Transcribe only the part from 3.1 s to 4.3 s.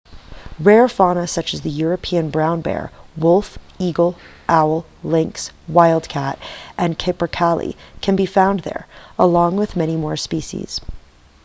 wolf eagle